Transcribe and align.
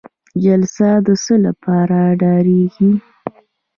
جلسه 0.43 0.89
د 1.05 1.07
څه 1.23 1.35
لپاره 1.45 1.97
دایریږي؟ 2.21 2.91